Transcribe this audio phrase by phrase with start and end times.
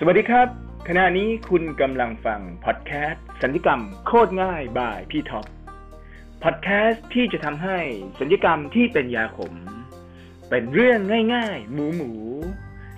[0.00, 0.48] สวัสดีครับ
[0.88, 5.46] ขณะนี้คุณกำลังฟังพอดแคสต์สัญญกรรมโคตรง่ายบายพี่ท็อป
[6.42, 7.78] พอดแคสต์ที่จะทำให้
[8.20, 9.54] สัญญกรรมที่เป็นยาขม
[10.48, 11.00] เป็นเรื่อง
[11.34, 12.12] ง่ายๆ หมูหมู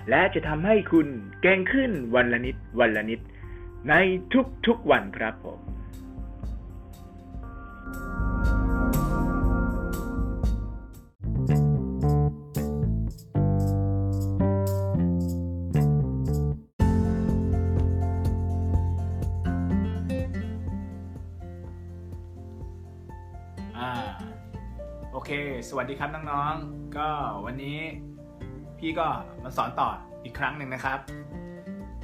[0.09, 1.07] และจะทำให้คุณ
[1.41, 3.19] เก่งขึ้นวันละนิดวันละนิด
[3.89, 3.93] ใน
[4.67, 5.70] ทุกๆวันครับผม
[25.25, 25.31] เค
[25.69, 27.09] สวัสดีครับน้องๆ ก็
[27.45, 27.79] วันนี้
[28.79, 29.07] พี่ก็
[29.43, 29.89] มาสอนต่อ
[30.23, 30.99] อีกครั้งหนึ่งนะครับ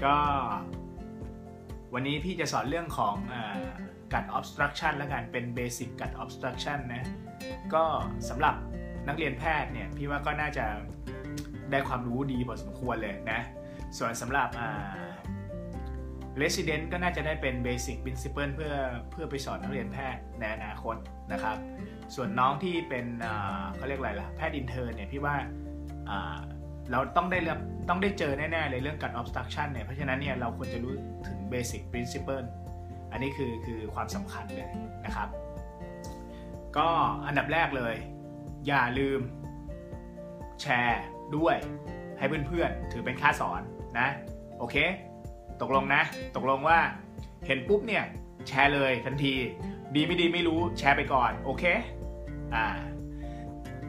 [0.03, 0.16] ก็
[1.93, 3.16] วันนี้พี่จะสอนเรื่องของ
[4.13, 7.03] กัด obstruction แล้วกันเป็น basic กัด obstruction นะ
[7.73, 7.84] ก็
[8.30, 8.55] สำหรับ
[9.07, 10.65] นักเรียนแพทย์เนี่ย พี่ว่าก็น่าจะ
[11.71, 13.41] ได้ความรู้ดีพอสมควรเลยนะ
[13.98, 14.49] ส่วนสำหรับ
[16.41, 18.74] Resident ก็น่าจะได้เป็น Basic Principle เพื่อ
[19.12, 20.96] เพื่อไปสอนนักเรียนแพทย์ในอนาคต
[21.31, 21.57] นะครับ
[22.16, 23.05] ส่วนน้องที่เป็น
[23.76, 25.36] เขาเรียกอะไรล่ะ แพทย์อินเทอร์เนี่ยพี่ว่า
[26.91, 30.94] เราต้องได้รับต้องได้เจอแน่ๆเลยเรื่องการ obstruction เนี่ย เพราะฉะนั้นเนี่ยเราควรจะรู้
[31.27, 32.48] ถึง Basic Principle
[33.12, 34.70] อันนี้คือคือความสำคัญเลย
[35.05, 35.30] นะครับ
[36.77, 36.88] ก็
[37.27, 37.96] อันดับแรกเลย
[38.68, 39.20] อย่าลืม
[40.62, 41.04] แชร์
[41.38, 41.55] ด้วย
[42.18, 43.62] ให้เพื่อนๆ ถือเป็นค่าสอน
[43.99, 44.08] นะ
[44.60, 44.76] โอเค
[45.62, 46.02] ตกลงนะ
[46.36, 46.80] ตกลงว่า
[47.46, 48.04] เห็นปุ๊บเนี่ย
[48.48, 49.34] แชร์เลยทันที
[49.95, 51.63] ดีไม่ดีไม่รู้แชร์ไปก่อนโอเค
[52.55, 52.67] อ่า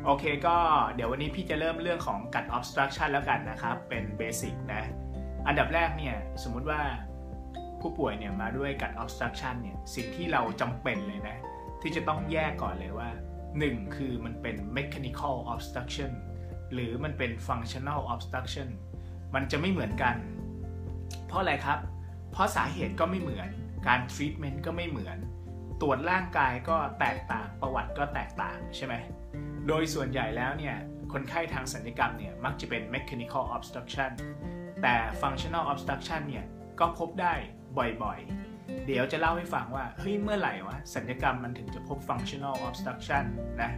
[0.04, 0.56] โอเคก็
[0.94, 4.82] เดี๋ยววันนี้พี่จะเริ่มเรื่องของกัด obstruction แล้วกันนะครับ เป็นเบสิกนะ
[5.46, 6.80] อันดับแรกเนี่ยสมมุติว่า
[7.80, 11.36] ผู้ป่วยเนี่ยมาด้วยกัด obstruction เนี่ยสิ่งที่เราจำเป็นเลยนะ
[11.82, 13.10] ที่จะต้องแยกก่อนเลยว่า
[13.52, 16.10] 1 คือมันเป็น mechanical obstruction
[16.72, 18.68] หรือมันเป็น functional obstruction
[19.34, 20.16] มันจะไม่เหมือนกัน
[21.26, 21.78] เพราะอะไรครับ
[22.32, 23.48] เพราะสาเหตุก็ไม่เหมือน
[23.86, 25.18] การทรีทเมนต์ก็ไม่เหมือน
[25.80, 28.94] ตรวจร่างกายก็แตกต่าง ประวัติก็แตกต่างใช่ไหม
[29.68, 30.76] โดยส่วนใหญ่แล้วเนี่ย
[31.12, 34.10] คนไข้ทางสัญญกรรมเนี่ย มักจะเป็น mechanical obstruction
[34.82, 36.46] แต่ functional obstruction เนี่ย
[36.80, 37.34] ก็พบได้
[38.02, 43.24] บ่อยๆ เดี๋ยวจะเล่าให้ฟังว่า เฮ้ย เมื่อไหร่วะ สัญญกรรมมันถึงจะพบ functional obstruction
[43.62, 43.70] นะ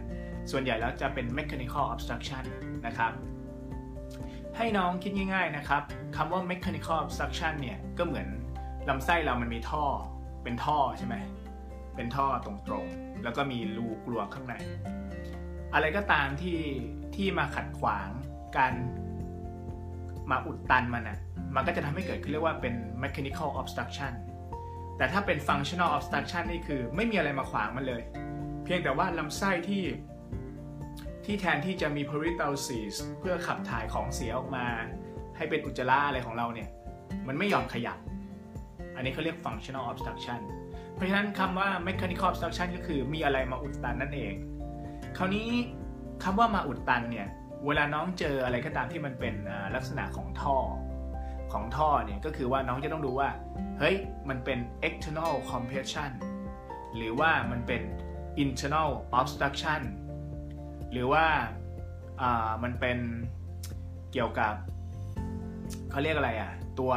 [0.51, 2.43] ส่วนใหญ่แล้วจะเป็น mechanical obstruction
[2.85, 3.11] นะครับ
[4.57, 5.81] ให้น้องคิดง่ายๆนะครับ
[6.15, 8.27] คำว่า mechanical obstruction เนี่ย ก็เหมือน
[8.89, 9.85] ลำไส้เรามันมีท่อ
[10.43, 11.15] เป็นท่อใช่ไหม
[11.95, 14.55] เป็นท่อตรงๆ แล้วก็มีรูกลวงข้างใน
[15.73, 16.59] อะไรก็ตามที่
[17.15, 18.09] ที่มาขัดขวาง
[18.57, 18.73] การ
[20.31, 21.19] มาอุดตันมันอะ
[21.55, 24.13] มันก็จะทำให้เกิดเรียกว่าเป็น mechanical obstruction
[24.97, 28.01] แต่ถ้าเป็น functional obstruction นี่คือไม่มีอะไรมาขวางมันเลย
[28.63, 29.83] เพียงแต่ว่าลำไส้ที่
[31.25, 34.65] ที่แทนที่จะมี peristalsis เพื่อขับถ่ายของเสียออกมา
[35.37, 36.69] ให้เป็นอุจจาระอะไรของเราเนี่ย
[37.27, 37.97] มันไม่ยอมขยับ
[38.95, 40.39] อันนี้เขาเรียก functional obstruction
[40.93, 44.33] เพราะฉะนั้นคำว่า mechanical obstruction ก็คือมีอะไรมาอุดตันนั่นเอง
[45.17, 45.49] คราวนี้
[46.23, 47.27] คำว่ามาอุดตันเนี่ย
[47.65, 49.35] เวลาน้องเจออะไรก็ตามที่มันเป็น
[49.75, 50.57] ลักษณะของท่อ
[51.53, 53.29] ของท่อเนี่ยก็คือว่าน้องจะต้องดูว่า
[53.79, 53.95] เฮ้ย
[54.29, 56.11] มันเป็น external compression
[56.95, 57.81] หรือว่ามันเป็น
[58.43, 59.81] internal obstruction
[60.91, 61.25] หรือว่า
[62.63, 62.97] มันเป็น
[64.11, 64.53] เกี่ยวกับ
[65.89, 66.93] เขาเรียกอะไรอะตัว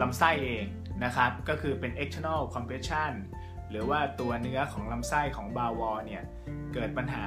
[0.00, 0.64] ลำไส้เอง
[1.04, 3.12] นะครับก็คือเป็น external compression
[3.70, 6.22] หรือว่าตัวเนื้อของลำไส้ของบาวอเนี่ย
[6.74, 7.26] เกิดปัญหา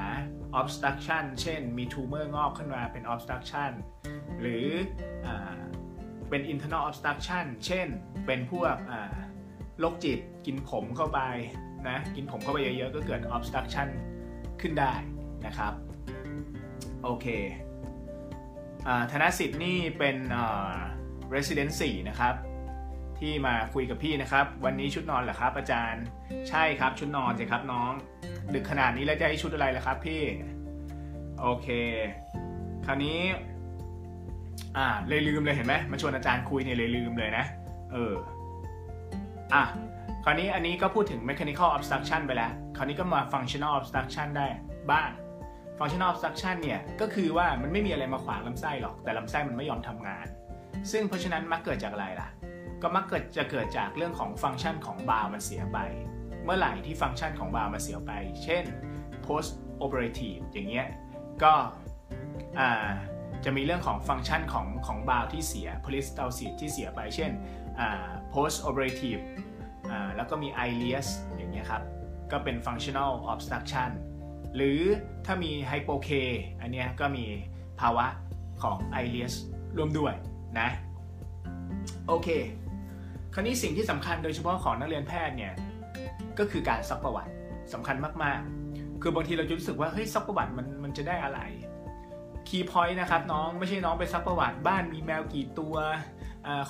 [0.59, 3.71] obstruction เช่นมี tumor งอกขึ้นมาเป็น obstruction
[4.39, 4.65] หรือ
[5.25, 5.27] อ
[6.29, 7.87] เป็น internal obstruction เช่น
[8.25, 8.75] เป็นพวก
[9.79, 11.19] โรคจิตกินผมเข้าไป
[11.89, 13.87] นะกินผมเข้าไปเยอะๆ ก็เกิด obstruction
[14.61, 14.93] ขึ้นได้
[15.45, 15.73] นะครับ
[17.03, 17.27] โอเค
[19.11, 20.17] ธนสิทธิ์นี่เป็น
[21.33, 22.35] resident 4นะครับ
[23.21, 26.03] ที่มาคุยกับพี่นะครับ วันนี้ชุดนอนเหรอครับ อาจารย์
[26.49, 27.91] ใช่ครับชุดนอนสิครับน้อง
[28.53, 30.21] ดึกขนาดนี้แล้วจะให้ชุดอะไรล่ะครับ พี่
[31.41, 31.67] โอเค
[32.85, 33.19] คราวนี้
[34.77, 37.45] อ่าเลยลืมเลยเห็นไหมมาชวนอาจารย์คุยเนี่ยเลยลืมเลยนะ
[37.91, 38.13] เออ
[39.53, 39.63] อะ
[40.23, 44.47] คราวนี้อันนี้ก็พูดถึง mechanical obstruction ไปแล้ว คราวนี้ก็มา functional obstruction ได้
[44.91, 45.09] บ้าง
[45.79, 50.25] functional obstruction เนี่ย ก็คือว่ามันไม่มีอะไรมาขวางลำไส้หรอก แต่ลำไส้มันไม่ยอมทำงาน
[50.91, 52.27] ซึ่งเพราะฉะนั้นมักเกิดจากอะไรล่ะ
[52.81, 55.77] ก็มักเกิดจะเกิดจากเรื่องของฟังก์ชันของบาวมันเสียไป
[56.43, 58.11] เมื่อไหร่ที่ฟังก์ชันของบาวมันเสียไป
[58.43, 58.63] เช่น
[59.25, 59.51] post
[59.83, 60.87] operative อย่างเงี้ย
[61.43, 61.53] ก็
[63.45, 67.31] จะมีเรื่องของฟังก์ชันของของบาวที่เสีย peristalsis ที่เสียไป เช่น
[68.33, 69.21] post operative
[70.15, 71.07] แล้วก็มี ileus
[71.37, 71.83] อย่างเงี้ยครับ
[72.31, 73.89] ก็เป็น functional obstruction
[74.55, 74.79] หรือ
[75.25, 76.09] ถ้ามี hypo K
[76.61, 77.25] อันเนี้ยก็มี
[77.79, 78.05] ภาวะ
[78.63, 79.33] ของ ileus
[79.77, 80.13] ร่วมด้วย
[80.59, 80.69] นะ
[82.07, 82.29] โอเค
[83.33, 85.53] คราวนี้สิ่งที่สำคัญโดยเฉพาะของนักเรียนแพทย์เนี่ย
[86.39, 87.31] ก็คือการซักประวัติ
[87.73, 91.39] สำคัญมากๆ คือบางทีเราจะรู้สึกว่าเฮ้ยซักประวัติมันมันจะได้อะไร
[92.47, 95.75] คีย์พอยต์นะครับน้องไม่ใช่น้องไปซักประวัติบ้านมีแมวกี่ตัว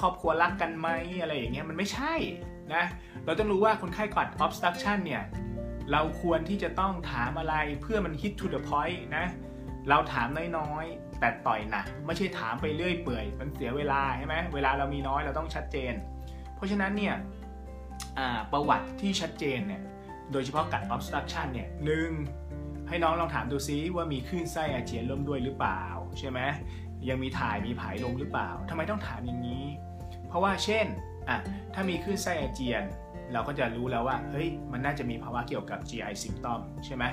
[0.01, 0.89] ครอบครัวรักกันไหม
[1.21, 2.13] อะไรอย่างเงี้ยมันไม่ใช่
[2.73, 2.83] นะ
[3.25, 5.23] เราต้องรู้ว่าคนไข้กัด obstruction เนี่ย
[5.91, 9.25] เราควรที่จะต้องถามอะไรเพื่อมัน hit to the point นะ
[9.89, 10.27] เราถาม
[10.57, 15.93] น้อยๆ แต่ต่อยหนักไม่ใช่ถามไปเรื่อยเปื่อย มันเสียเวลาใช่ไหมเวลาเรามีน้อยเราต้องชัดเจน
[16.61, 17.15] ราะฉะนั้นเนี่ย
[18.51, 19.81] ประวัติที่ชัดเจนเนี่ย
[20.31, 22.09] โดยเฉพาะกัด obstruction เนี่ยหนึ่ง
[22.87, 25.83] ให้น้องลองถามดูซิว่ามีคลื่นไส้อาเจียนร่วมด้วยหรือเปล่า
[26.19, 26.39] ใช่ไหม
[27.09, 29.65] ยังมีถ่ายมีผายลมหรือเปล่าทำไมต้องถามอย่างนี้
[30.27, 30.85] เพราะว่าเช่น
[31.29, 31.37] อะ
[31.73, 32.83] ถ้ามีคลื่นไส้อาเจียน
[33.33, 37.03] เราก็จะรู้แล้วว่าเฮ้ยมันน่าจะมีภาวะเกี่ยวกับ GI symptom ใช่ไหม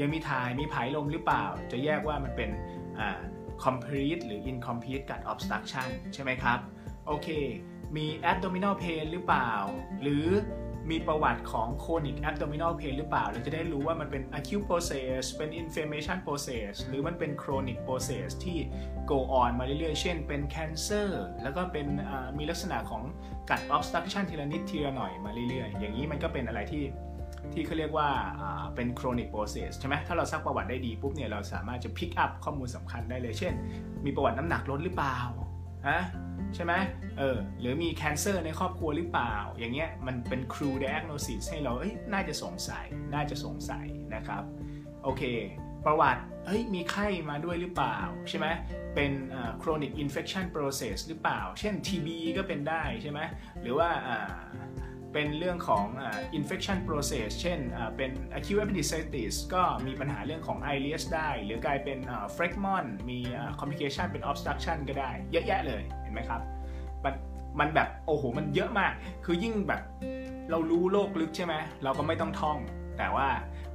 [0.00, 2.50] ยังมีถ่ายมีผายลมหรือเปล่า จะแยกว่ามันเป็น
[3.64, 6.58] complete หรือ incomplete gut obstruction ใช่ไหมครับ
[7.06, 7.28] โอเค
[7.96, 9.52] มี abdominal pain หรือเปล่า
[10.02, 10.26] หรือ
[10.90, 18.58] มีประวัติของ chronic abdominal pain หรือเปล่า เราจะได้รู้ว่ามันเป็น acute process เป็น inflammation process หรือมันเป็น chronic process ที่
[19.10, 21.08] go on มาเรื่อยๆ เช่นเป็น cancer
[21.42, 21.86] แล้วก็เป็น
[22.38, 23.02] มีลักษณะของ
[23.50, 26.84] กัด obstruction ทีละนิดทีละหน่อยมาเรื่อยๆ อย่างนี้มันก็เป็นอะไรที่
[27.52, 28.08] ที่เขาเรียกว่า
[28.74, 33.54] เป็น chronic process ใช่ไหมถ้าเราซักประวัติได้ดีปุ๊บเนี่ยเราสามารถจะ pick up ข้อมูลสำคัญได้เลย เช่น
[34.04, 35.18] มีประวัติน้ำหนักลดหรือเปล่า
[35.88, 36.00] ฮะ
[36.54, 36.72] ใช่ไหม
[37.18, 44.42] เออหรือมีแคนเซอร์ในครอบครัวหรือเปล่า อย่างเงี้ยมันเป็นครู diagnosis ให้เราเอ้ยน่าจะสงสัยน่าจะสงสัยนะครับ
[45.02, 45.22] โอเค
[45.86, 47.98] ประวัติเฮ้ยมีไข้มาด้วยหรือเปล่า
[48.28, 48.46] ใช่ไหม
[48.94, 49.12] เป็น
[49.62, 53.20] chronic infection process หรือเปล่า เช่น TB ก็เป็นได้ใช่ไหม
[53.62, 53.88] หรือว่า
[55.18, 55.86] เป็นเรื่องของ
[56.38, 57.58] infection process เช่น
[57.96, 61.98] เป็น acute appendicitis ก็มีปัญหาเรื่องของ ileus ได้ หรือกลายเป็น
[62.36, 63.18] phlegmon มี
[63.60, 66.40] complication เป็น obstruction ก็ได้ เยอะแยะเลยเห็นไหมครับ
[67.04, 67.14] มัน
[67.60, 68.92] มันแบบโอ้โหมันเยอะมาก
[69.24, 69.80] คือยิ่งแบบ
[70.50, 71.54] เรารู้โลกลึกใช่ไหม
[71.84, 72.58] เราก็ไม่ต้องท่อง
[72.98, 73.28] แต่ว่า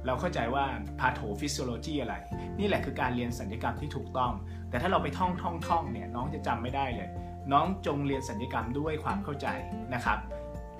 [0.06, 0.64] เราเข้าใจว่า
[1.00, 2.14] pathophysiology อะไร
[2.58, 4.32] นี่แหละคือการเรียนสัญญกรรมที่ถูกต้อง
[4.70, 7.08] แต่ถ้าเราไปท่องท่องท่องเนี่ยน้องจะจำไม่ได้เลย
[7.52, 9.46] น้องจงเรียนสัญญกรรมด้วยความเข้าใจ
[9.94, 10.20] นะครับ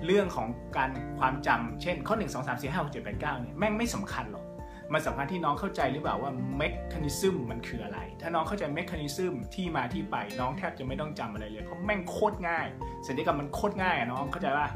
[0.06, 4.44] เรื่องของการความจำเช่น ข้อ 1 2 3 4 5 6 7 8 9เนี่ยแม่งไม่สำคัญหรอก
[4.92, 6.62] มันสำคัญที่น้องเข้าใจหรือเปล่าว่าเม
[6.92, 12.66] คานิซึมมันคืออะไร ถ้าน้องเข้าใจเมคานิซึมที่มาที่ไปน้องแทบจะไม่ต้องจำอะไรเลย เพราะแม่งโคตรง่าย
[13.06, 14.68] สัญญกรรมมันโคตรง่ายอะน้องเข้าใจป่ะ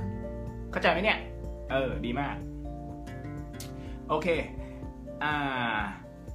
[0.73, 1.19] เข้าใจไหมเนี่ย
[1.71, 2.37] เออดีมาก
[4.09, 4.29] โอเค
[5.23, 5.79] อ่า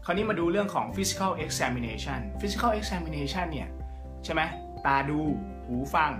[0.06, 3.70] คราวนี้มาดูเรื่องของ physical examination physical examination เนี่ย
[4.26, 4.42] ใช่ไหม
[4.86, 5.20] ตาดู
[5.66, 6.12] หูฟัง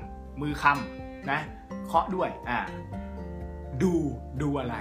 [0.42, 1.01] มือคำ
[1.32, 1.40] นะ
[1.88, 2.60] เคาะด้วยอ่า
[3.84, 3.94] ดู
[4.42, 4.76] ดูอะไร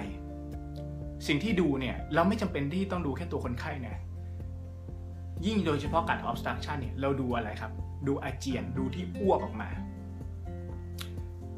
[1.27, 3.97] สิ่งที่ดูเนี่ย เราไม่จำเป็นที่ต้องดูแค่ตัวคนไข้นะ
[5.47, 7.73] ยิ่งโดยเฉพาะการ obstruction เนี่ยเราดูอะไรครับ
[8.07, 9.69] ดูอาเจียนดูที่อ้วกออกมา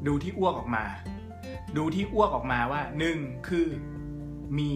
[0.07, 0.85] ดูที่อ้วกออกมา
[1.77, 3.67] ดูที่อ้วกออกมาว่าหนึ่งคือ
[4.57, 4.69] มี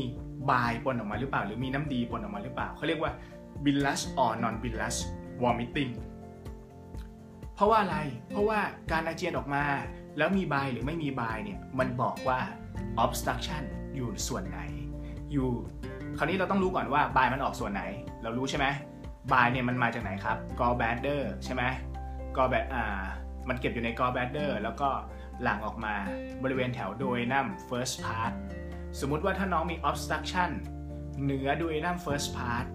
[0.52, 3.12] บายปนออกมาหรือเปล่า หรือมีน้ำดีปนออกมาหรือเปล่าเขาเรียกว่า
[3.64, 4.96] bilus or non bilus
[5.42, 5.92] vomiting
[7.58, 7.98] เพราะว่าอะไร
[8.32, 8.60] เพราะว่า
[8.92, 9.64] การอาเจียนออกมา
[10.18, 12.40] แล้วมีบายหรือไม่มีบายเนี่ยมันบอกว่า
[13.04, 13.64] obstruction
[13.96, 14.60] อยู่ส่วนไหน
[15.32, 15.50] อยู่
[16.18, 17.84] คราวนี้เราต้องรู้ก่อนว่าบายมันออกส่วนไหน
[18.24, 18.66] เรารู้ใช่ไหม
[19.34, 21.64] บายเนี่ยมันมาจากไหนครับ gallbladder ใช่ไหม
[22.36, 23.06] gallbladder อ่า
[23.50, 24.90] มันเก็บอยู่ใน gallbladder แล้วก็
[25.44, 25.94] หลั่งออกมา
[26.44, 28.34] บริเวณแถวโดยนัม first part
[29.00, 30.50] สมมุติว่าถ้าน้องมี obstruction
[31.24, 32.66] เหนือโดยนัม first part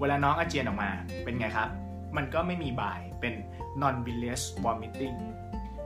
[0.00, 0.90] เวลาน้องอาเจียนออกมา
[1.24, 1.68] เป็นไงครับ
[2.16, 3.34] มันก็ไม่มีบายเป็น
[3.82, 5.18] non bilious vomiting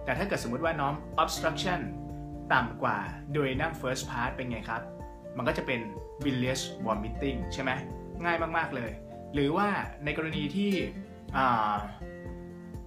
[0.05, 1.81] แต่ถ้าเกิดสมมติว่าน้อง obstruction
[2.53, 2.99] ต่ำกว่า
[3.35, 4.83] โดยนั่ง first part เป็นไงครับ
[5.37, 5.81] มันก็จะเป็น
[6.25, 7.71] bilious vomiting ใช่ไหม
[8.25, 8.91] ง่ายมาก ๆ เลย
[9.35, 9.69] หรือว่า
[10.05, 10.71] ในกรณีที่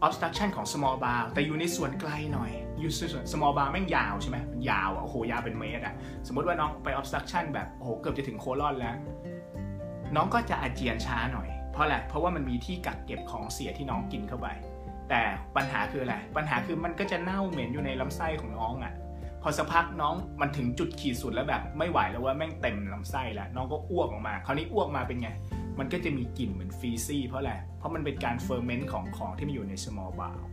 [0.06, 5.96] obstruction ของ small bowel แต่อยู่ในส่วนไกลหน่อย อยู่ส่วน small bowel แม่งยาวใช่ไหมมันยาวอะโอ้โห ยาวเป็นเมตรอะ
[6.28, 8.96] สมมติว่าน้องไป obstruction แบบ โอ้โห เกือบจะถึง colon แล้ว
[10.16, 14.48] น้องก็จะอาเจียนช้าหน่อย เพราะอะไรเพราะว่ามันมีที่กักเก็บของเสียที่น้องกินเข้าไป
[15.10, 15.22] แต่
[15.56, 18.94] ปัญหาคืออะไรปัญหาคือมันก็จะเน่าเหม็นอยู่ในลำไส้ของน้องอะ่ะ
[19.42, 25.30] พอสักพักน้องมันถึงจุดขีดสุดแล้วแบบไม่ไหวแล้วว่าแม่งเต็มลำไส้แล้วน้องก็อ้วกออกมา คราวนี้อ้วกมาเป็นไง
[25.80, 30.44] มันก็จะมีกลิ่นเหมือน feces เพราะอะไรเพราะมันเป็นการ ferment ของของที่มันอยู่ใน small bowel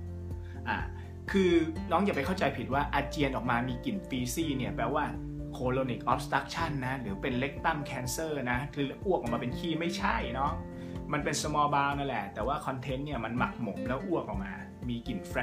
[0.68, 0.78] อ่า
[1.30, 1.50] คือ
[1.90, 5.04] น้องอย่าไปเข้าใจผิดว่าอาเจียนออกมามีกลิ่น feces เนี่ยแปลว่า
[5.56, 10.52] colonic obstruction นะ หรือเป็น rectum cancer นะ คืออ้วกออกมาเป็นขี้ไม่ใช่เนาะ
[11.12, 14.52] มันเป็น small bowel นั่นแหละ แต่ว่า content เนี่ยมันหมักหมมแล้วอ้วกออกมา
[14.88, 15.40] มีกลิ่นแฟร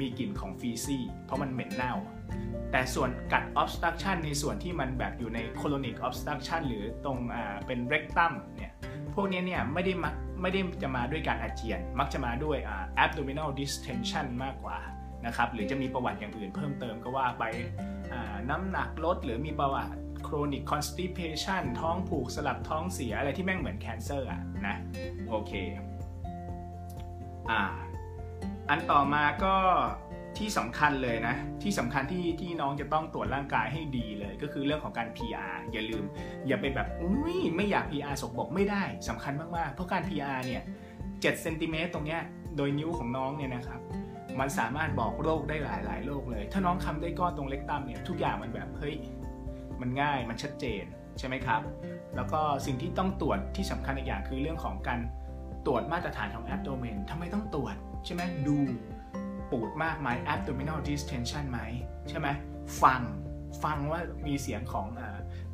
[0.00, 1.94] มีกลิ่นของ feces เพราะมันเหม็นเน่า
[2.72, 8.72] แต่ส่วนกัด obstruction ในส่วนที่มันแบบอยู่ใน colonic obstruction หรือตรงอ่าเป็น rectum เนี่ย
[9.14, 14.78] พวกนี้เนี่ยไม่ได้มักไม่ได้จะมาด้วยการอาเจียน มักจะมาด้วยอ่า abdominal distension มากกว่า
[15.26, 17.44] นะครับ หรือจะมีประวัติอย่างอื่นเพิ่มเติมก็ว่าไป
[18.50, 24.76] น้ำหนักลดหรือมีประวัติ chronic constipation ท้องผูกสลับท้องเสียอะไรที่แม่งเหมือน cancer อะนะ
[25.28, 25.52] โอเค
[27.50, 27.62] อ่า
[28.68, 29.54] อันต่อมาก็
[30.38, 36.04] ที่สำคัญเลยนะ ที่สำคัญที่ที่น้องจะต้องตรวจร่างกายให้ดีเลย ก็คือเรื่องของการ PR อย่าลืม
[36.46, 40.62] อย่าไปแบบอุ้ยไม่อยาก PR สกบกไม่ได้สำคัญมากๆ เพราะการ PR เนี่ย
[41.00, 42.20] 7เซนติเมตรตรงเนี้ย
[42.56, 43.80] โดยนิ้วของน้องเนี่ยนะครับ
[44.40, 48.94] มันสามารถบอกโรคได้หลายๆโรคเลย ถ้าน้องคำได้ก้อนตรงเล็กตัมเนี่ยทุกอย่างมันแบบเฮ้ย
[49.82, 50.84] มันง่ายมันชัดเจน
[51.18, 51.62] ใช่ไหมครับ
[52.16, 55.00] แล้วก็สิ่งที่ต้องตรวจที่สำคัญอีกอย่างคือเรื่องของการ
[55.66, 58.58] ตรวจมาตรฐานของแอปโดเมนทำไมต้องตรวจใช่ไหมดู
[59.50, 61.60] ปูดมากไหม abdominal distension ไหม
[62.08, 62.28] ใช่ไหม
[62.82, 63.02] ฟัง
[63.64, 64.86] ฟังว่ามีเสียงของ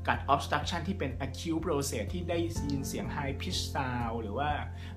[0.07, 2.39] กัด obstruction ที่เป็น acute process ที่ได้
[2.71, 4.51] ยินเสียง high pitch sound หรือว่า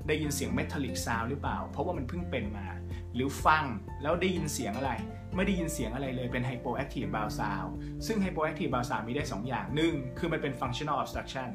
[0.07, 2.67] ได้ยินเสียง metallic sound หรือเปล่า เพราะว่ามันเพิ่งเป็นมา
[3.15, 3.63] หรือฟัง
[4.01, 4.91] แล้วได้ยินเสียงอะไร
[5.37, 7.71] ไม่ได้ยินเสียงอะไรเลยเป็น hypoactive bowel sound
[8.05, 11.49] ซึ่ง hypoactive bowel sound มีได้ 2 อย่างหนึ่งคือมันเป็น functional obstruction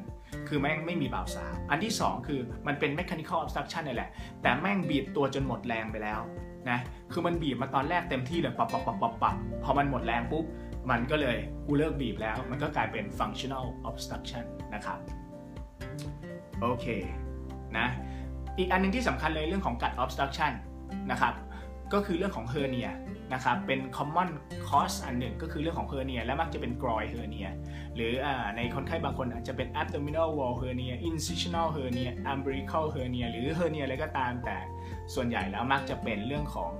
[0.47, 4.09] คือแม่งไม่มี bowel sound อันที่ 2 คือมันเป็น mechanical obstruction นี่แหละ
[4.41, 6.21] แต่แม่งบีบตัวจนหมดแรงไปแล้ว
[6.69, 6.79] นะ
[7.11, 10.45] คือมันบีบมาตอนแรกเต็มที่เลยปับปับปับปับปับพอมันหมดแรงปุ๊บ
[10.91, 14.99] มันก็เลยกูเลิกบีบแล้ว มันก็กลายเป็น functional obstruction นะครับ
[16.61, 16.85] โอเค
[17.77, 17.87] นะ
[18.57, 20.51] อีกอันนึงที่สำคัญเลยเรื่องของกัด obstruction
[21.11, 21.33] นะครับ
[21.93, 22.91] ก็คือเรื่องของ hernia
[23.33, 24.29] นะครับเป็น common
[24.67, 27.49] cause อันหนึ่งก็คือเรื่องของ hernia และมักจะเป็น groin hernia
[27.95, 34.57] หรืออในคนไข้บางคนอาจจะเป็น abdominal wall hernia incisional hernia umbilical hernia หรือ hernia อะไรก็ตามแต่
[35.13, 36.71] ส่วนใหญ่แล้วมักจะเป็นเรื่องของ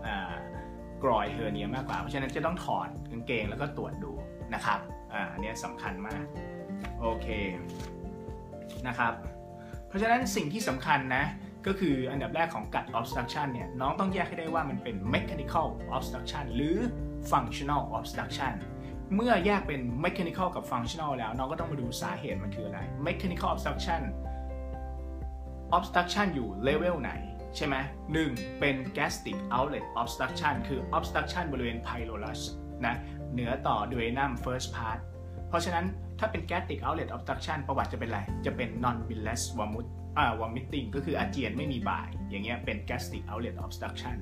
[1.03, 4.11] กรอยเฮอร์เนียมากกว่า เพราะฉะนั้นจะต้องถอดกางเกงแล้วก็ตรวจดู
[4.53, 4.79] นะครับ
[5.31, 6.25] อันนี้สำคัญมาก
[7.01, 7.27] โอเค
[8.87, 9.13] นะครับ
[9.87, 11.23] เพราะฉะนั้นสิ่งที่สำคัญนะ
[11.67, 16.77] ก็คืออันดับแรกของกัด obstruction เนี่ยน้องต้องแยกให้ได้ว่ามันเป็น mechanical obstruction หรือ
[17.31, 18.53] functional obstruction
[19.15, 24.01] เมื่อแยกเป็น mechanical กับ functional แล้ว น้องก็ต้องมาดูสาเหตุมันคืออะไร mechanical obstruction
[25.77, 27.11] obstruction อยู่ level ไหน
[27.55, 27.75] ใช่ไหม
[28.13, 32.41] หนึ่งเป็น gastric outlet obstruction คือ obstruction บริเวณ pylorus
[32.85, 32.95] นะ
[33.33, 34.99] เหนือต่อ duodenum first part
[35.49, 35.85] เพราะฉะนั้น
[36.23, 39.87] ถ้าเป็น gastric outlet obstruction ประวัติจะเป็นอะไร จะเป็น non bilious vomit
[40.17, 44.15] อ่า vomiting ก็คืออาเจียนไม่มีบ่าย อย่างเงี้ยเป็น gastric outlet obstruction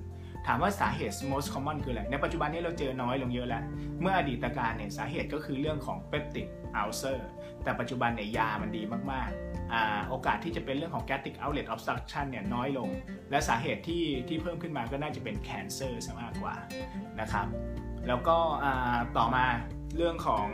[0.47, 3.63] ถามว่าสาเหตุ most common คืออะไร ในปัจจุบันนี้เราเจอน้อยลงเยอะแล้ว
[4.01, 6.47] เมื่ออดีตการเนี่ยสาเหตุก็คือเรื่องของ peptic
[6.81, 7.19] ulcer
[7.63, 12.89] แต่ปัจจุบันเนี่ยยามันดีมากๆ โอกาสที่จะเป็นเรื่องของ gastric outlet obstruction เนี่ยน้อยลง
[13.31, 16.55] และสาเหตุที่ที่เพิ่มขึ้นมาก็น่าจะเป็น cancer ซะมากกว่า
[17.21, 17.47] นะครับ
[18.07, 18.37] แล้วก็
[19.17, 19.45] ต่อมา
[19.97, 20.47] เรื่องของ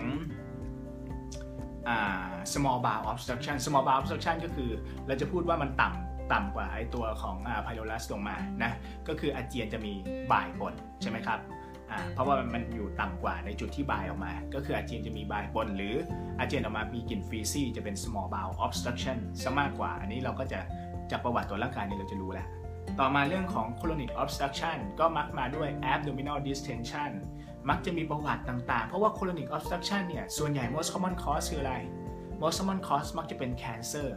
[2.54, 4.72] small bowel obstruction small bowel obstruction ก็คือ
[5.08, 8.72] เราจะพูดว่ามันต่ำต่ำกว่าไอตัวของ pylorus ลงมานะ
[9.08, 9.94] ก็คืออาเจียนจะมี
[10.32, 11.40] บ่ายบนใช่ไหมครับ
[12.14, 15.96] เพราะว่ามันอยู่ต่ำกว่าในจุดที่บายออกมา ก็คืออาเจียนจะมีบายบน หรือ
[16.40, 20.60] อาเจียนออกมามีกลิ่นฟีซี่จะเป็น small bowel obstruction ซะมากกว่า อันนี้เราก็จะ
[21.12, 22.48] จากประวัติตัวร่างกายเนี่ยเราจะรู้แล้ว
[23.00, 27.12] ต่อมาเรื่องของ chronic obstruction ก็มักมาด้วย abdominal distension
[27.70, 31.76] มักจะมีประวัติต่างๆ เพราะว่า chronic obstruction เนี่ย ส่วนใหญ่ most common cause คืออะไร
[32.42, 34.10] most common cause มักจะเป็น cancer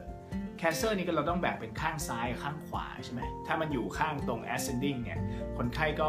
[0.61, 5.19] cancer นี่ก็เราต้องแบ่งเป็นข้างซ้ายกับข้างขวาใช่ไหม ถ้ามันอยู่ข้างตรง ascending เนี่ย
[5.57, 6.09] คนไข้ก็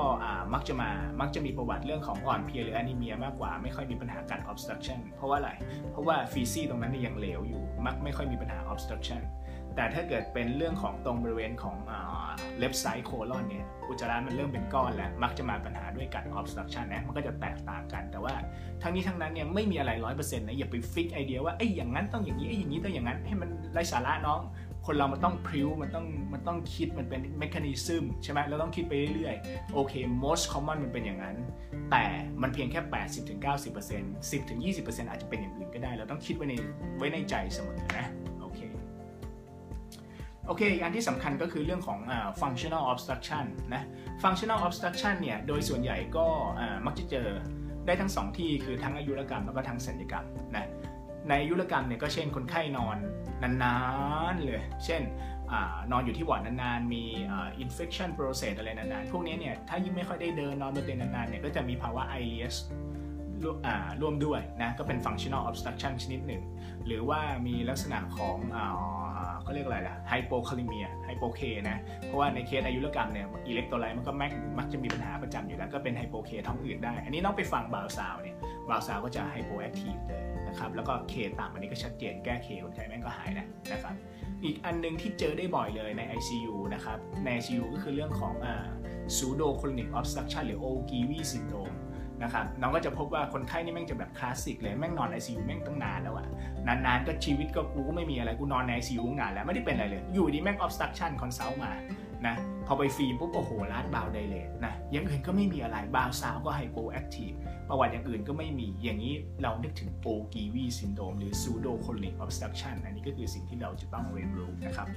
[0.54, 0.90] มักจะมา
[1.22, 5.52] มักจะมีประวัติเรื่องของอ่อนเพลียหรือ anemia มากกว่า ไม่ค่อยมีปัญหาการ obstruction เพราะว่าอะไร
[5.92, 9.22] เพราะว่า feces ตรงนั้นยังเหลวอยู่ มักไม่ค่อยมีปัญหา obstruction
[9.76, 11.76] แต่ถ้าเกิดเป็นเรื่องของตรงบริเวณของ
[12.62, 18.34] left side colon เนี่ยอุจจาระมันเริ่มเป็นก้อนแล้ว มักจะมาปัญหาด้วยการ obstruction นะมันก็จะแตกต่างกัน แต่ว่า
[18.82, 24.42] ทั้งนี้ทั้งนั้นเนี่ยไม่มีอะไรร้อยเปอร์เซ็นต์นะอย่าไป fix idea ว่าไอ้อย่างนั้นต้องอย่างนี้ไอ้อย่างนี้ต้องอย่างนั้นให้มันไร้สาระน้อง
[24.88, 31.36] คนเรามันต้องพลิ้วมันต้องมันต้องคิดมันเป็น mechanism ใช่ไหมเราต้องคิดไปเรื่อยๆโอเค most common มันเป็นอย่างนั้น
[31.92, 32.04] แต่
[32.42, 32.82] มันเพียงแค่
[33.42, 36.56] 80-90% 10-20%อาจจะเป็นอย่างอื่นก็ได้ เราต้องคิดไว้ใน
[36.98, 38.08] ไว้ในใจเสมอนะ
[40.48, 42.00] โอเคอันที่สำคัญก็คือเรื่องของ
[42.42, 43.84] functional obstruction นะ
[44.24, 46.26] functional obstruction เนี่ยโดยส่วนใหญ่ก็
[46.86, 47.28] มักจะเจอ
[47.86, 50.70] ได้ทั้ง 2 ที่คือทั้งอายุรกรรมแล้วก็ทั้งศัลยกรรมนะ
[51.28, 52.98] ในอายุรกรรมเนี่ยก็เช่นคนไข้นอน
[53.44, 53.76] นา
[54.34, 55.02] นๆเลยเช่น
[55.52, 55.54] อ
[55.92, 57.04] นอนอยู่ที่วอร์ดนานๆ มี
[57.64, 62.56] infection process อะไรนานๆ พวกนี้เนี่ยถ้ายิ่งไม่ค่อยได้เดินนอนบนเตียงนานๆเนี่ยก็จะมีภาวะ ileus
[64.02, 66.44] ร่วมด้วยนะก็เป็น functional obstruction ชนิดหนึ่ง
[66.86, 68.38] หรือว่ามีลักษณะของ
[69.52, 78.36] เขาเรียกอะไรล่ะ hypokalemia hypo K นะ เพราะว่าในเคสอายุรกรรมเนี่ย electrolyte มันก็มักมักจะมีปัญหาประจำอยู่แล้วก็เป็น hypo K ท้องอืดได้ อันนี้น้องไปฟัง bowel sound เนี่ย
[78.70, 83.94] bowel sound ก็จะ hypoactive เลยนะครับแล้วก็ K ต่ำอันนี้ก็ชัดเจนแก้ K คนไข้แม่งก็หายนะนะครับ
[84.44, 88.66] อีกอันนึงที่เจอได้บ่อยเลยใน ICU นะครับใน ICU ก็คือเรื่องของอ่า
[89.14, 91.76] pseudo colonic obstruction หรือ Ogilvy syndrome
[92.24, 96.28] นะครับน้องก็จะพบว่าคนไข้นี่แม่งจะแบบคลาสสิกเลยแม่งนอน ICU แม่งตั้งนานแล้วอะ
[96.68, 101.72] นานๆก็ชีวิตก็กูก็ไม่มีอะไรกูนอนใน ICU นานแล้วไม่ได้เป็นอะไรเลย อยู่ดีแม่ง obstruction consult มา
[102.28, 102.36] นะ
[102.68, 107.32] พอไปฟิล์มปุ๊บโอ้โห large bowel dilate นะอย่างอื่นก็ไม่มีอะไร bowel sound ก็ hypoactive
[107.70, 114.88] ประวัติอย่างอื่นก็ไม่มีอย่างนี้เรานึกถึงโอกีวีซินโดมหรือ pseudo chronic obstruction อันนี้ก็คือสิ่งที่เราจะต้องเรียนรู้นะครับ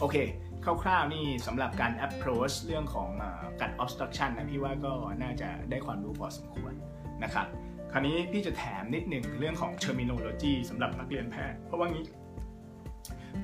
[0.00, 0.16] โอเค
[0.64, 3.10] คร่าวๆนี่สำหรับการ approach เรื่องของ
[3.60, 4.92] การ obstruction นะพี่ว่าก็
[5.22, 6.72] น่าจะได้ความรู้พอสมควร
[7.24, 7.46] นะครับ
[7.92, 12.04] คราวนี้พี่จะแถมนิดหนึ่งเรื่องของ terminology สำหรับนักเรียนแพทย์ เพราะว่างี้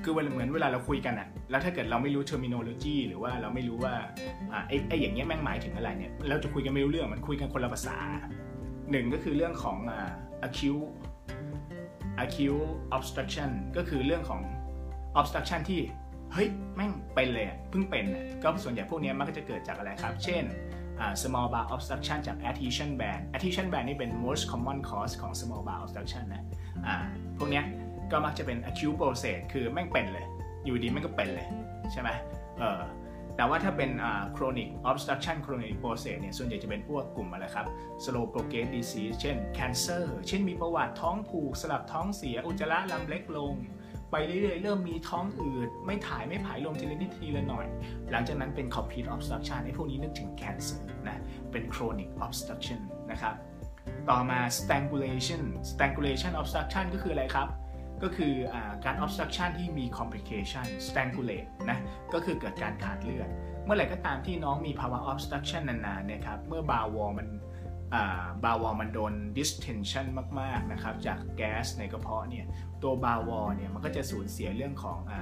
[0.03, 3.95] คือเหมือนเวลาเราคุยกันอะแล้วถ้าเกิดเราไม่รู้ terminology หรือว่าเราไม่รู้ว่า
[4.67, 7.97] ไอ้ไอ้อย่างเงี้ยแม่งหมายถึงอะไรเนี่ยเราจะคุยกันไม่รู้เรื่องมันคุยกันคนละภาษา
[8.91, 9.77] หนึ่งก็คือเรื่องของ
[10.47, 10.87] acute
[12.23, 14.41] acute obstruction ก็คือเรื่องของ
[15.19, 15.81] obstruction ที่
[16.33, 18.05] เฮ้ยแม่งเป็นเลยเพิ่งเป็น
[18.43, 20.43] ก็ส่วนใหญ่พวกนี้มันก็จะเกิดจากอะไรครับ เช่น
[21.21, 25.81] small bowel obstruction จาก adhesion band adhesion band นี่เป็น most common cause ของ small bowel
[25.83, 26.43] obstruction นะ
[27.37, 27.61] พวกนี้
[28.11, 30.25] ก็มักจะเป็น acute process คือแม่งเป็นเลย
[30.65, 31.47] อยู่ดีแม่งก็เป็นเลย
[31.91, 32.09] ใช่ไหม
[32.59, 32.81] เออ
[33.35, 33.91] แต่ว่าถ้าเป็น
[34.35, 37.65] chronic obstruction chronic process เนี่ย ส่วนใหญ่จะเป็นพวกกลุ่มอะไรครับ
[38.03, 43.53] slow progress disease เช่น cancer เช่นมีประวัติท้องผูก สลับท้องเสีย อุจจาระลำเล็กลง
[44.11, 47.65] ไปเรื่อยๆ เริ่มมีท้องอืด ไม่ถ่ายไม่ผายลมทีละนิดทีละหน่อย
[48.11, 52.79] หลังจากนั้นเป็น complete obstruction ไอ้พวกนี้นึกถึง cancer นะ เป็น chronic obstruction
[53.11, 53.35] นะครับ
[54.09, 55.41] ต่อมา strangulation
[55.71, 57.47] strangulation obstruction ก็คืออะไรครับ
[58.03, 61.79] ก็คืออการ obstruction ที่มี complication strangulate นะ
[62.13, 63.29] ก็คือเกิดการขาดเลือด
[63.65, 67.27] เมื่อไหร่ก็ตามที่น้องมีภาวะ obstruction นานๆเนี่ยครับ เมื่อบาวอมัน
[68.43, 70.05] บาวอมันโดน distension
[70.39, 72.45] มากๆนะครับจากแก๊สในกระเพาะเนี่ย
[72.83, 75.13] ตัวบาวอเนี่ยมันก็จะสูญเสียเรื่องของอ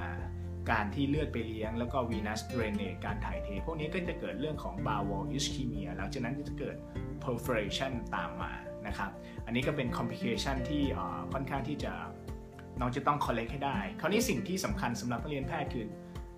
[0.70, 6.76] การที่เลือดไปเลี้ยง แล้วก็ venous drainage การถ่ายเท พวกนี้ก็จะเกิดเรื่องของ bowel ischemia หลังจากนั้นจะเกิด
[7.24, 8.52] perforation ตามมา
[8.86, 9.10] นะครับ
[9.46, 10.82] อันนี้ก็เป็น complication ที่
[11.32, 11.92] ค่อนข้างที่จะ
[12.80, 15.86] น้องจะต้อง collect ให้ได้ คราวนี้สิ่งที่สำคัญสำหรับนักเรียนแพทย์คือ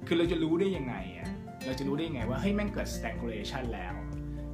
[0.06, 1.30] คือเราจะรู้ได้ยังไงอะ
[1.66, 3.94] เราจะรู้ได้ยังไงว่าเฮ้ยแม่งเกิด strangulation แล้ว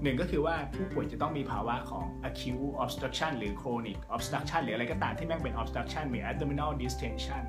[0.02, 7.42] หนึ่งก็คือว่าผู้ป่วยจะต้องมีภาวะของ acute obstruction หรือ chronic obstruction หรืออะไรก็ตามที่แม่งเป็น obstruction มี abdominal distension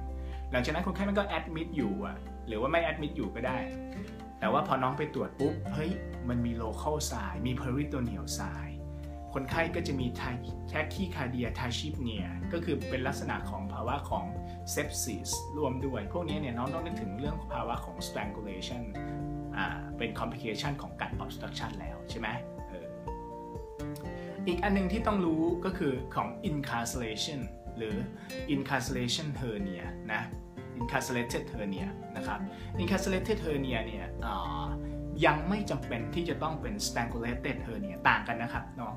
[0.52, 3.60] หลังจากนั้นคนไข้มันก็ admit อยู่อะหรือว่าไม่ admit อยู่ก็ได้
[4.40, 5.92] แต่ว่าพอน้องไปตรวจปุ๊บ เฮ้ย
[6.30, 8.72] มันมี local sign มี peritoneal sign
[9.34, 10.08] คนไข้ก็จะมี
[10.72, 14.26] tachycardia tachypnea ก็คือเป็นลักษณะของภาวะของ
[14.74, 18.84] sepsis รวมด้วย พวกนี้เนี่ยน้องต้องนึกถึงเรื่องภาวะของ strangulation
[19.98, 22.28] เป็น complication ของการ obstruction แล้วใช่ไหม
[22.72, 22.86] ออ
[24.48, 27.42] อีกอันนึงที่ต้องรู้ก็คือของ incarceration
[27.78, 27.96] หรือ
[28.56, 30.24] incarceration hernia นะ
[30.80, 32.40] incarcerated hernia นะครับ
[32.82, 34.08] incarcerated hernia เนี่ย
[35.26, 38.94] ยังไม่จำเป็นที่จะต้องเป็น strangulated hernia ต่างกันนะครับเนาะ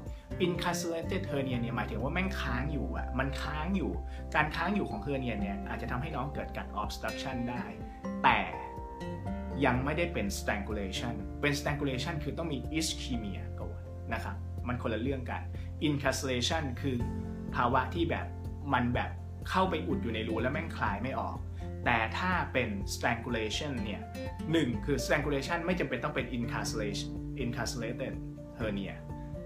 [0.47, 3.93] incarcerated hernia เนี่ยหมายถึงว่าแม่งค้างอยู่อะมันค้างอยู่
[4.35, 7.65] การค้างอยู่ของ hernia เนี่ยอาจจะทำให้น้องเกิดการ obstruction ได้
[8.23, 8.39] แต่
[9.65, 13.81] ยังไม่ได้เป็น strangulation เป็น strangulation คือต้องมี ischemia ก่อน
[14.15, 14.37] นะครับ
[14.69, 15.43] มันคนละเรื่องกัน
[15.89, 16.97] incarceration คือ
[17.57, 18.27] ภาวะที่แบบ
[18.75, 19.11] มันแบบ
[19.51, 21.37] เข้าไปอุดอยู่ในรูแล้วแม่งคลายไม่ออก
[21.85, 24.03] แต่ถ้าเป็น strangulation เนี่ย
[24.53, 27.11] หนึ่งคือ strangulation ไม่จำเป็นต้องเป็น incarceration
[27.43, 28.15] incarcerated
[28.59, 28.95] hernia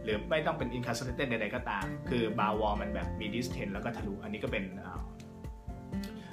[0.04, 4.64] หรือไม่ต้องเป็น incarcerated ใดๆก็ตาม คือบาวอมันแบบมี distend แล้วก็ทะลุ อันนี้ก็เป็น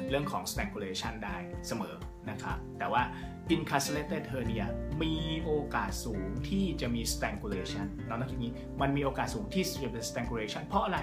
[0.09, 1.95] เรื่องของ strangulation ได้เสมอ
[2.29, 3.03] นะครับ แต่ว่า
[3.55, 4.67] incarcerated hernia
[5.03, 10.99] มีโอกาสสูงที่จะมี strangulation นองต้องคิดนี้มันมีโอกาสสูงที่จะเป็น strangulation เพราะอะไร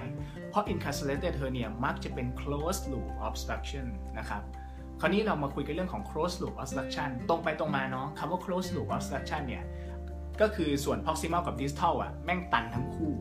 [0.51, 3.87] เพราะ incarcerated hernia มักจะเป็น closed loop obstruction
[4.19, 4.43] นะครับ
[5.01, 9.65] คราวนี้เรามาคุยกันเรื่องของ closed loop obstruction ตรงไปตรงมาเนาะคำว่า closed loop obstruction เนี่ย
[10.41, 13.13] ก็คือส่วน proximal กับ distal อะแม่งตันทั้งคู่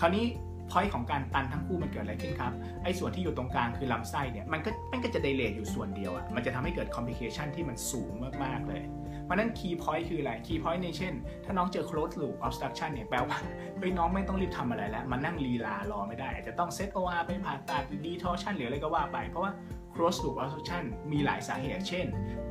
[0.00, 0.26] คราวนี้
[0.70, 2.52] พอยต์ของการตันทั้งคู่มันเกิดอะไรขึ้นครับ
[2.84, 8.12] ไอ้ส่วนที่อยู่ตรงกลางคือลำไส้เนี่ยมันก็มันก็จะเดเลทอยู่ส่วนเดียวอะ่ะมันจะทำให้เกิดคอมพลิเคชันที่มันสูง
[8.44, 8.82] มากๆเลย
[9.24, 13.38] เพราะนั้น key point คืออะไร key point ในเช่น ถ้าน้องเจอ close loop obstruction เนี่ยแปลว่า
[13.78, 19.52] เฮ้ยน้องไม่ต้องรีบทำอะไรแล้วมานั่งลีลารอไม่ได้ อาจจะต้อง set OR ไปผ่าตัดหรือ detorsion หรืออะไรก็ว่าไป เพราะว่า
[19.94, 22.06] close loop obstruction มีหลายสาเหตุ เช่น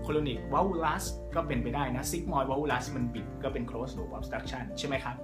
[0.06, 1.04] colonic volvulus
[1.36, 5.16] ก็เป็นไปได้นะ sigmoid volvulus มันบิดก็เป็น close loop obstruction ใช่ไหมครับ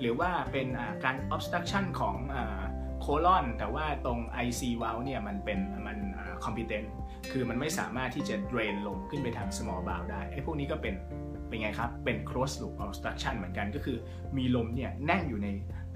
[0.00, 0.68] หรือว่าเป็น
[1.04, 2.16] การ obstruction ของ
[3.00, 5.98] colon แต่ว่าตรง IC valve เนี่ยมันเป็นมัน
[6.44, 6.86] competent
[7.32, 10.94] คือมันไม่สามารถที่จะ drain ลมขึ้นไปทาง small bowel ได้ไอ้พวกนี้ก็เป็น
[11.48, 13.96] เป็นไงครับ เป็น close loop obstruction เหมือนกันก็คือ
[14.36, 15.48] มีลมเนี่ยแน่นอยู่ใน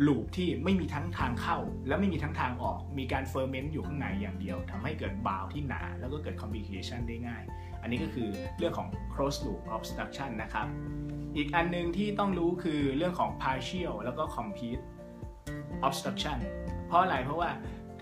[0.06, 1.58] ลูปที่ไม่มีทั้งทางเข้า
[1.88, 7.42] และไม่มีทั้งทางออก มีการเฟอร์เมนต์อยู่ข้างในอย่างเดียวทำให้เกิดบาวที่หนา แล้วก็เกิด complication ได้ง่าย
[7.82, 10.66] อันนี้ก็คือเรื่องของ closed loop obstruction นะครับ
[11.36, 14.82] อีกอันนึงที่ต้องรู้คือเรื่องของ partial แล้วก็ complete
[15.86, 16.38] obstruction
[16.86, 17.50] เพราะอะไรเพราะว่า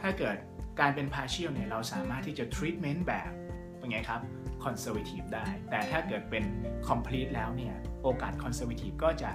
[0.01, 0.37] ถ้าเกิด
[0.81, 3.31] การเป็น partial เนี่ยเราสามารถที่จะ treatment แบบ
[3.79, 4.21] เป็นไงครับ
[4.65, 6.45] conservative ได้ แต่ถ้าเกิดเป็น
[6.89, 9.31] complete แล้วเนี่ยโอกาส conservative ก็จะ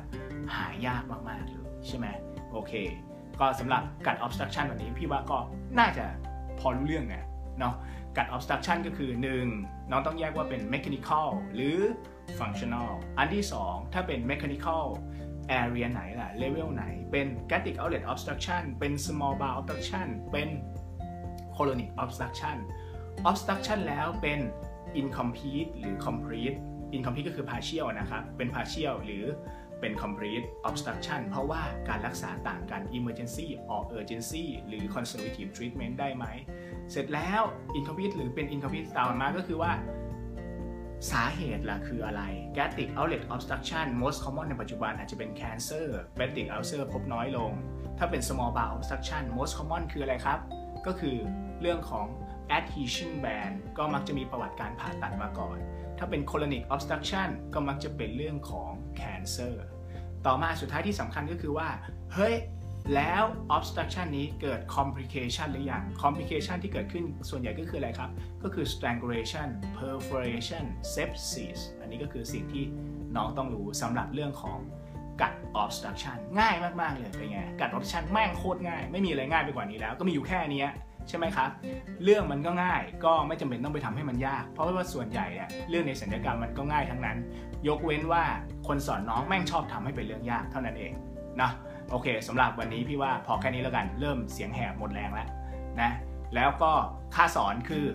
[0.56, 2.08] หายากมากๆเลยใช่ไหม
[2.52, 2.74] โอเค
[3.40, 5.38] ก็สำหรับกัด obstruction วันนี้พี่ว่าก็
[5.80, 6.06] น่าจะ
[6.60, 7.26] พอรู้เรื่องนะ
[7.60, 7.76] เนาะ
[8.17, 9.12] กัด obstruction ก็คือ
[9.52, 9.91] 1.
[9.91, 11.78] น้องต้องแยกว่าเป็น mechanical หรือ
[12.39, 14.84] functional อันที่ 2 ถ้าเป็น mechanical
[15.62, 20.50] area ไหนล่ะ level ไหน เป็น gastric outlet obstruction เป็น small bowel obstruction เป็น
[21.56, 22.58] colonic obstruction
[23.30, 24.39] obstruction แล้วเป็น
[25.02, 26.58] incomplete หรือ complete
[26.95, 29.24] incomplete ก็คือ partial นะครับ เป็น partial หรือ
[29.82, 36.26] เป็น complete obstruction เพราะว่าการรักษาต่างกัน emergency or urgency หรือ conservative treatment ได้ไหม
[36.91, 37.41] เสร็จแล้ว
[37.78, 39.72] incomplete หรือเป็น incomplete ตามมาก็คือว่า
[41.12, 42.22] สาเหตุล่ะคืออะไร
[42.58, 47.52] gastric outlet obstruction most common ในปัจจุบันอาจจะเป็น cancer gastric ulcer พบน้อยลง
[47.98, 50.39] ถ้าเป็น small bowel obstruction most common คืออะไรครับ
[50.86, 51.17] ก็คือ
[51.62, 52.08] เรื่องของ
[52.58, 55.58] adhesion band ก็มักจะมีประวัติการผ่าตัดมาก่อน
[55.98, 59.54] ถ้าเป็น colonic obstruction ก็มักจะเป็นเรื่องของ cancer
[60.26, 61.70] ต่อมาสุดท้ายที่สำคัญก็คือว่า
[62.14, 62.36] เฮ้ย
[62.96, 63.24] แล้ว
[63.56, 68.10] obstruction นี้เกิด complication หรือยัง complication ที่เกิดขึ้นส่วนใหญ่ก็คืออะไรครับ
[68.44, 72.64] ก็คือ strangulation perforation sepsis อันนี้ก็คือสิ่งที่
[73.16, 74.60] น้องต้องรู้สำหรับเรื่องของ
[75.22, 75.34] กัด
[75.64, 80.66] obstruction ง่ายมาก ๆ เลยเป็นไงกัด obstruction แม่งโคตรง่าย ไม่มีอะไรง่ายไปกว่านี้แล้ว ก็มีอยู่แค่นี้
[81.10, 81.50] ใช่ไหมครับ
[82.04, 87.18] เรื่องมันก็ง่ายก็ไม่จำเป็นต้องไปทำให้มันยาก เพราะว่าส่วนใหญ่เนี่ยเรื่องในสัญญกรรมมันก็ง่ายทั้งนั้น
[87.68, 88.24] ยกเว้นว่า
[88.68, 90.94] คนสอนน้องแม่งชอบทำให้เป็นเรื่องยากเท่านั้นเอง
[91.42, 91.52] นะ
[91.92, 95.28] โอเคสำหรับวันนี้พี่ว่าพอแค่นี้แล้วกันเริ่มเสียงแหบหมดแรงแล้ว
[95.82, 95.92] นะ
[96.36, 96.72] แล้วก็
[97.16, 97.86] ค่าสอนคือ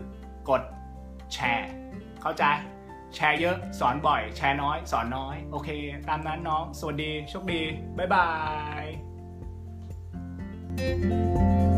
[0.49, 0.62] กด
[1.35, 1.71] แชร์
[2.23, 2.45] เข้าใจ
[3.14, 5.69] แชร์เยอะสอนบ่อย แชร์น้อย สอนน้อย โอเค
[6.09, 7.62] ตามนั้นน้อง สวัสดี โชคดี
[7.99, 8.29] บ๊ายบา
[11.73, 11.76] ย